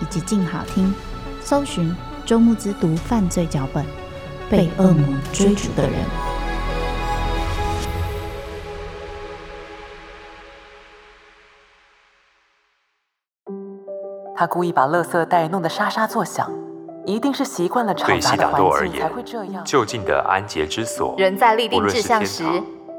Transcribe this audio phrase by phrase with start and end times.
[0.00, 0.94] 以及静好听，
[1.40, 1.94] 搜寻。
[2.26, 3.82] 周慕之读犯罪脚本，
[4.50, 5.92] 被恶魔追逐的人。
[14.36, 16.52] 他故意把垃圾袋弄得沙沙作响，
[17.06, 19.64] 一定是习惯了吵杂的环境才会这样。
[19.64, 22.44] 就近的安洁之所，人在立定志向时，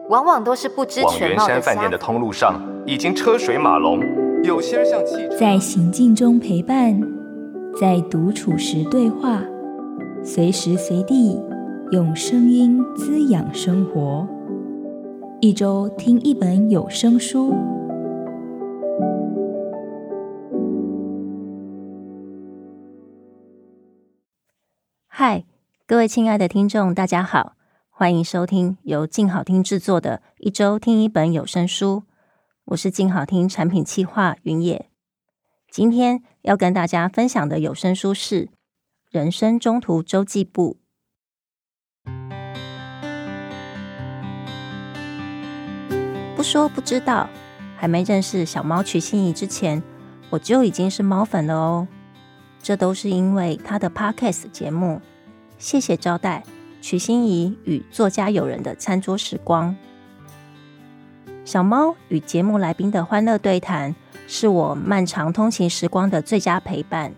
[0.09, 1.37] 往往都是不知全貌的。
[1.37, 3.99] 往圆山饭店的通路上已经车水马龙，
[4.43, 5.01] 有些像
[5.37, 6.99] 在行进中陪伴。
[7.79, 9.43] 在独处时对话，
[10.23, 11.39] 随时随地
[11.91, 14.27] 用声音滋养生活。
[15.39, 17.53] 一周听一本有声书。
[25.07, 25.45] 嗨，
[25.85, 27.53] 各位亲爱的听众，大家好，
[27.89, 32.03] 欢迎收听由静好听制作的一周听一本有声书。
[32.69, 34.91] 我是静好听产品企划云野。
[35.71, 38.45] 今天要跟大家分享的有声书是
[39.09, 40.77] 《人生中途周记簿》。
[46.35, 47.27] 不说不知道，
[47.75, 49.81] 还没认识小猫瞿欣怡之前，
[50.29, 51.87] 我就已经是猫粉了哦。
[52.61, 54.85] 这都是因为他的 Podcast 节目
[55.57, 56.43] 《谢谢招待》，
[56.83, 59.75] 瞿欣怡与作家友人的餐桌时光，
[61.49, 63.95] 小猫与节目来宾的欢乐对谈。
[64.27, 67.11] 是我漫长通勤时光的最佳陪伴，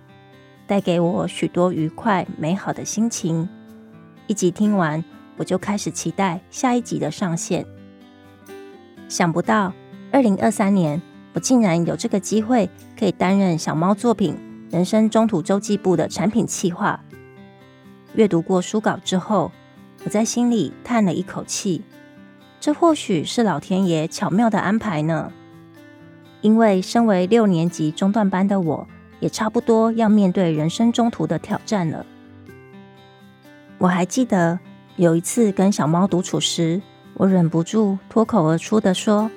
[0.65, 3.49] 带给我许多愉快美好的心情。
[4.27, 5.03] 一集听完，
[5.35, 7.65] 我就开始期待下一集的上线。
[9.09, 9.73] 想不到，
[10.13, 11.01] 二零二三年
[11.33, 14.33] 我竟然有这个机会，可以担任小猫作品
[14.73, 16.97] 《人生中途周记簿》的产品企划。
[18.13, 19.51] 阅读过书稿之后，
[20.05, 21.81] 我在心里叹了一口气，
[22.61, 25.33] 这或许是老天爷巧妙的安排呢。
[26.41, 28.87] 因为身为六年级中段班的我，
[29.19, 32.05] 也差不多要面对人生中途的挑战了。
[33.79, 34.59] 我还记得
[34.95, 36.79] 有一次跟小猫独处时，
[37.15, 39.31] 我忍不住脱口而出的说：“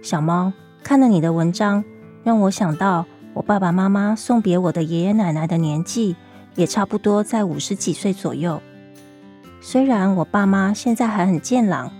[0.00, 0.52] 小猫，
[0.84, 1.84] 看了你的文章，
[2.22, 6.14] 让我想到我爸爸妈妈送别我的爷爷奶奶的年纪，
[6.54, 8.62] 也差不多在五十几岁左右。
[9.60, 11.92] 虽然我爸妈现在还很健朗，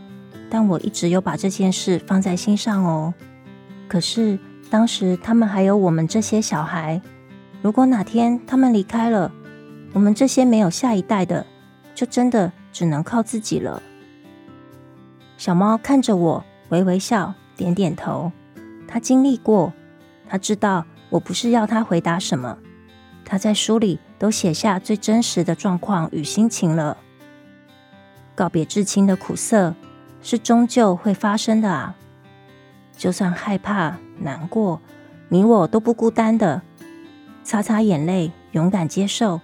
[0.51, 3.15] 但我一直有把这件事放在心上哦。”
[3.89, 4.39] 可是
[4.69, 7.01] 当时他们还有我们这些小孩，
[7.63, 9.33] 如果哪天他们离开了，
[9.93, 11.47] 我们这些没有下一代的，
[11.95, 13.83] 就真的只能靠自己了。
[15.37, 18.31] 小猫看着我，微微笑，点点头。
[18.87, 19.73] 他经历过，
[20.29, 22.59] 他知道我不是要他回答什么，
[23.25, 26.97] 他在书里都写下最真实的状况与心情了。
[28.35, 29.75] 告别至亲的苦涩，
[30.23, 31.95] 是终究会发生的啊。
[32.97, 34.81] 就算害怕、难过，
[35.29, 36.63] 你我都不孤单的。
[37.43, 39.41] 擦擦眼泪，勇敢接受，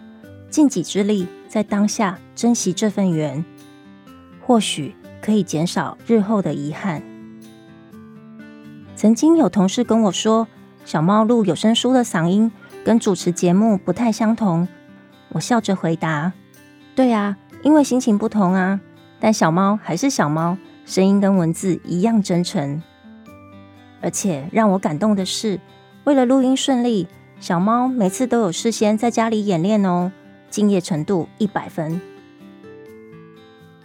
[0.51, 3.45] 尽己之力，在当下珍惜这份缘，
[4.45, 7.03] 或许可以减少日后的遗憾。
[8.95, 10.47] 曾经有同事跟我说，
[10.85, 12.53] 小猫录有声书的嗓音
[12.85, 14.69] 跟主持节目不太相同。
[15.31, 16.33] 我笑着回答
[16.95, 18.81] ：“对啊，因为心情不同啊。
[19.19, 20.57] 但小猫还是小猫，
[20.87, 22.83] 声音跟文字一样真诚。”
[24.01, 25.61] 而且让我感动的是，
[26.05, 27.09] 为了录音顺利，
[27.41, 30.13] 小猫每次都有事先在家里演练哦，
[30.49, 32.01] 敬业程度一百分。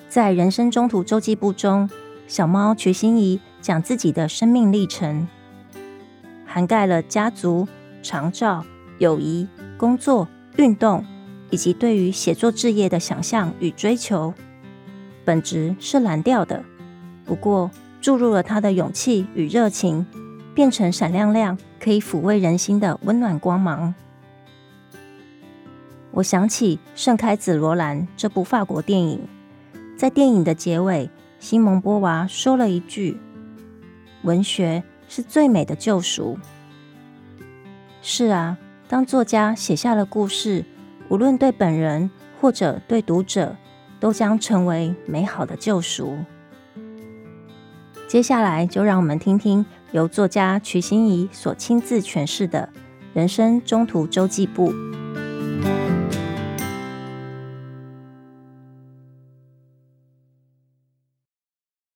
[0.08, 1.90] 在人生中途周记簿中，
[2.28, 5.28] 小猫瞿欣怡讲自己的生命历程，
[6.46, 7.68] 涵盖了家族、
[8.04, 8.64] 长照、
[9.00, 9.48] 友谊、
[9.78, 10.28] 工作、
[10.58, 11.04] 运动，
[11.50, 14.34] 以及对于写作置业的想象与追求。
[15.24, 16.64] 本质是蓝调的，
[17.32, 20.06] 不过，注入了他的勇气与热情，
[20.54, 23.96] 变成闪亮亮可以抚慰人心的温暖光芒。
[26.12, 29.22] 我想起《盛开紫罗兰》这部法国电影，
[29.96, 33.18] 在电影的结尾，西蒙波娃说了一句
[34.24, 36.38] ：“文学是最美的救赎。”
[38.04, 38.58] 是啊，
[38.90, 40.66] 当作家写下了故事，
[41.08, 42.12] 无论对本人
[42.42, 43.56] 或者对读者，
[44.02, 46.18] 都将成为美好的救赎。
[48.12, 52.70] 接下来，就让我们听听由作家瞿欣怡所亲自诠释的
[53.16, 54.74] 《人生中途周记簿》。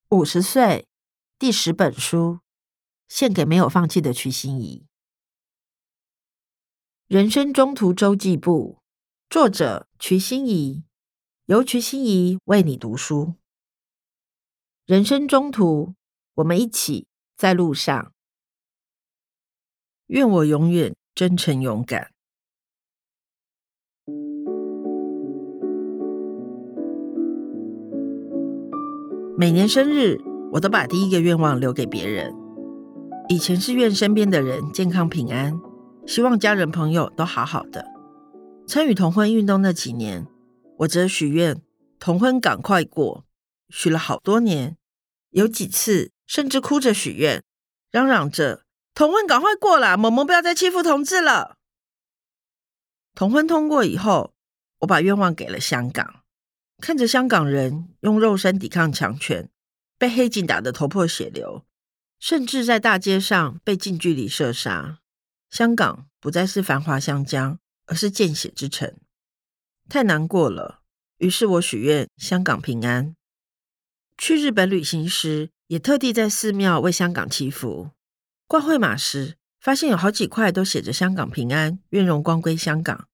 [0.08, 0.88] 五十岁，
[1.38, 2.38] 第十本书，
[3.08, 4.86] 献给没有放弃的瞿欣怡。
[7.14, 8.78] 《人生中途周记簿》，
[9.28, 10.82] 作者瞿欣怡，
[11.44, 13.34] 由瞿欣怡为你读书。
[14.86, 15.94] 人生中途，
[16.36, 18.12] 我们一起在路上。
[20.08, 22.10] 愿我永远真诚勇敢。
[29.38, 30.18] 每年生日，
[30.52, 32.34] 我都把第一个愿望留给别人。
[33.28, 35.58] 以前是愿身边的人健康平安，
[36.06, 37.86] 希望家人朋友都好好的。
[38.66, 40.26] 参与同婚运动那几年，
[40.80, 41.62] 我则许愿
[41.98, 43.24] 同婚赶快过，
[43.70, 44.76] 许了好多年，
[45.30, 47.42] 有几次甚至哭着许愿，
[47.90, 48.64] 嚷嚷着
[48.94, 51.56] 同婚赶快过啦，某某不要再欺负同志了。
[53.14, 54.34] 同婚通过以后，
[54.80, 56.22] 我把愿望给了香港。
[56.78, 59.48] 看着香港人用肉身抵抗强权，
[59.96, 61.64] 被黑警打得头破血流，
[62.20, 64.98] 甚至在大街上被近距离射杀，
[65.48, 68.94] 香港不再是繁华香江，而是见血之城，
[69.88, 70.82] 太难过了。
[71.16, 73.16] 于是我许愿香港平安。
[74.18, 77.90] 去日本旅行时，也特地在寺庙为香港祈福。
[78.46, 83.08] 挂会马时，发现有好几块都写着“香港平安，愿荣光归香港”。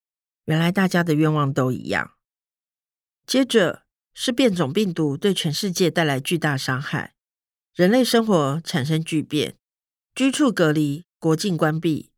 [0.44, 2.12] 原来大家的愿望都一样。
[3.26, 7.14] 接着是变种病毒对全世界带来巨大伤害，
[7.74, 9.56] 人类生活产生巨变，
[10.14, 12.10] 居处隔离，国境关闭，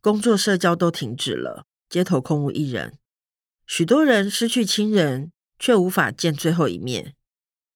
[0.00, 2.98] 工作社交都停止了，街头空无一人，
[3.66, 5.30] 许多人失去亲人，
[5.60, 7.14] 却无法见最后一面。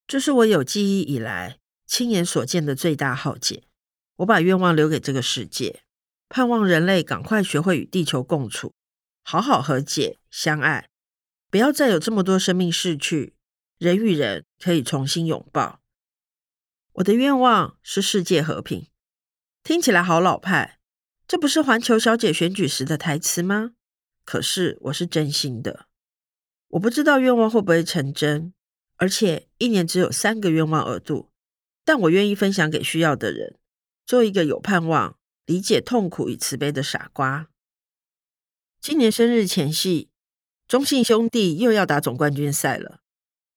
[0.09, 1.60] 这是我有记忆以来
[1.91, 3.65] 亲眼所见的最大浩劫。
[4.19, 5.83] 我把愿望留给这个世界，
[6.29, 8.73] 盼望人类赶快学会与地球共处，
[9.25, 10.89] 好好和解相爱。
[11.51, 13.35] 不要再有这么多生命逝去，
[13.77, 15.81] 人与人可以重新拥抱。
[16.93, 18.87] 我的愿望是世界和平，
[19.65, 20.79] 听起来好老派，
[21.27, 23.73] 这不是环球小姐选举时的台词吗？
[24.25, 25.87] 可是我是真心的，
[26.69, 28.55] 我不知道愿望会不会成真，
[28.95, 31.30] 而且一年只有三个愿望额度，
[31.91, 33.57] 但我愿意分享给需要的人，
[34.07, 37.49] 做一个有盼望、理解痛苦与慈悲的傻瓜。
[38.81, 40.09] 今年生日前夕。
[40.69, 43.01] 中信兄弟又要打总冠军赛了。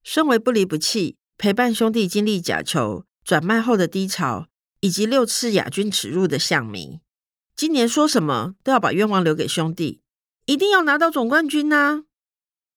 [0.02, 4.48] 身为不离不弃、陪伴兄弟经历假球转卖后的低潮，
[4.80, 7.02] 以及六次亚军耻辱的象迷，
[7.56, 10.02] 今年说什么都要把愿望留给兄弟，
[10.48, 12.06] 一定要拿到总冠军啊！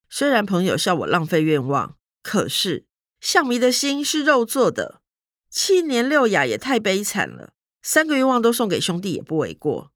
[0.07, 2.85] 虽然朋友笑我浪费愿望，可是
[3.19, 5.01] 象迷的心是肉做的，
[5.49, 9.91] 七年六雅也太悲惨了，三个愿望都送给兄弟也不为过。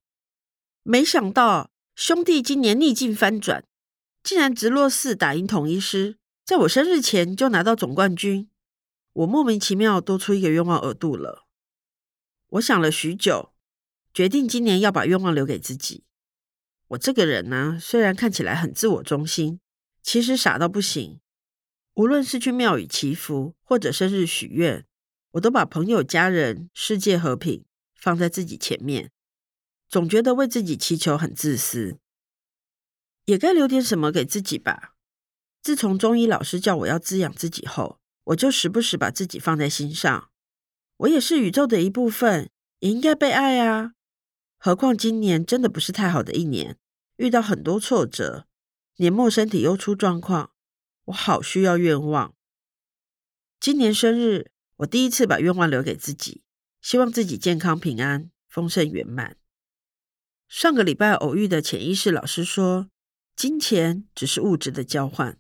[0.84, 3.64] 没想到兄弟今年逆境翻转。
[4.24, 8.48] 竟然直落四打赢统一师，在我生日前就拿到总冠军，
[9.14, 11.48] 我莫名其妙多出一个愿望额度了。
[12.50, 13.52] 我想了许久，
[14.14, 16.04] 决定今年要把愿望留给自己。
[16.90, 19.60] 我这个人呢，虽然看起来很自我中心，
[20.04, 21.20] 其实傻到不行。
[21.96, 24.86] 无论是去庙宇祈福，或者生日许愿，
[25.32, 27.64] 我都把朋友、家人、世界和平
[27.96, 29.12] 放在自己前面，
[29.88, 31.98] 总觉得为自己祈求很自私。
[33.26, 34.96] 也该留点什么给自己吧。
[35.62, 40.30] 自从中医老师叫我要滋养自己后，我就时不时把自己放在心上。
[40.98, 43.94] 我也是宇宙的一部分，也应该被爱啊。
[44.58, 46.78] 何况今年真的不是太好的一年，
[47.16, 48.48] 遇到很多挫折，
[48.98, 50.52] 年末身体又出状况，
[51.06, 52.36] 我好需要愿望。
[53.60, 54.51] 今年生日，
[54.82, 56.44] 我第一次把愿望留给自己，
[56.82, 59.38] 希望自己健康平安、丰盛圆满。
[60.48, 62.90] 上个礼拜偶遇的潜意识老师说。
[63.34, 65.40] 金钱只是物质的交换。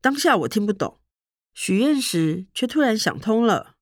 [0.00, 1.00] 当下我听不懂，
[1.52, 3.74] 许愿时却突然想通了。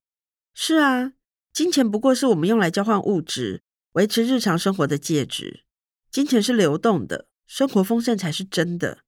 [0.53, 1.13] 是啊，
[1.53, 3.61] 金钱不过是我们用来交换物质、
[3.93, 5.63] 维持日常生活的介质。
[6.09, 9.03] 金钱是流动的，生活丰盛才是真的。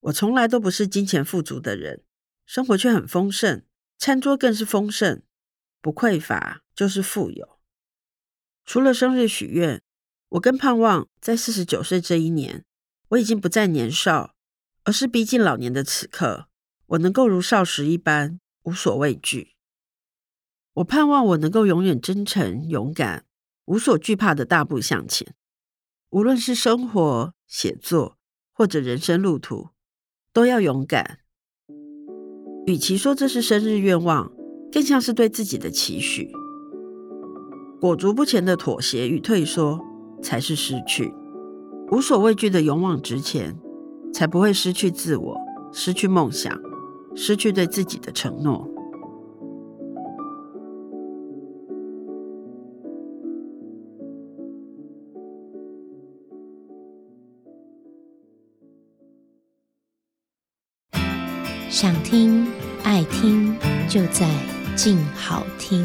[0.00, 2.02] 我从来都不是金钱富足的人，
[2.46, 3.62] 生活却很丰盛，
[3.98, 5.22] 餐桌更是丰盛，
[5.80, 7.58] 不匮乏就是富有。
[8.64, 9.82] 除了生日许愿，
[10.30, 12.64] 我更盼望在四十九岁这一年。
[13.10, 14.34] 我已经不再年少，
[14.82, 16.48] 而是逼近老年的此刻，
[16.86, 19.54] 我能够如少时一般无所畏惧。
[20.74, 23.24] 我盼望我能够永远真诚、勇敢、
[23.66, 25.36] 无所惧怕的大步向前，
[26.10, 28.18] 无论是生活、写作
[28.52, 29.70] 或者人生路途，
[30.32, 31.20] 都要勇敢。
[32.66, 34.30] 与其说这是生日愿望，
[34.72, 36.30] 更像是对自己的期许。
[37.80, 39.80] 裹足不前的妥协与退缩，
[40.20, 41.12] 才是失去；
[41.92, 43.56] 无所畏惧的勇往直前，
[44.12, 45.40] 才不会失去自我、
[45.72, 46.60] 失去梦想、
[47.14, 48.68] 失去对自己的承诺。
[61.68, 62.46] 想听、
[62.86, 64.28] 爱听，就在
[64.76, 65.84] 静好听。